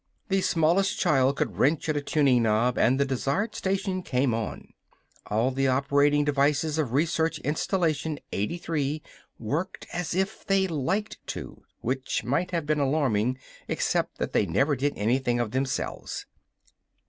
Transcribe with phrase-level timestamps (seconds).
[0.29, 4.69] The smallest child could wrench at a tuning knob and the desired station came on.
[5.27, 9.03] All the operating devices of Research Installation 83
[9.37, 13.37] worked as if they liked to which might have been alarming
[13.67, 16.25] except that they never did anything of themselves.